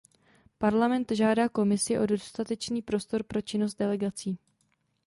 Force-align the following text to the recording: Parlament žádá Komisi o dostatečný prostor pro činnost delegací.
Parlament 0.57 1.11
žádá 1.11 1.49
Komisi 1.49 1.99
o 1.99 2.05
dostatečný 2.05 2.81
prostor 2.81 3.23
pro 3.23 3.41
činnost 3.41 3.75
delegací. 3.77 4.37